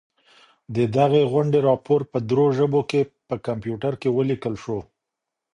د 0.75 0.77
دغي 0.97 1.23
غونډې 1.31 1.59
راپور 1.69 2.01
په 2.11 2.17
درو 2.29 2.45
ژبو 2.57 2.81
کي 2.89 3.01
په 3.27 3.35
کمپیوټر 3.47 3.93
کي 4.01 4.09
ولیکل 4.17 4.53
سو. 4.63 4.77